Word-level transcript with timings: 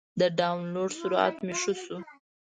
د 0.19 0.21
ډاونلوډ 0.37 0.91
سرعت 0.99 1.35
مې 1.45 1.53
ښه 1.61 1.73
شو. 1.83 1.97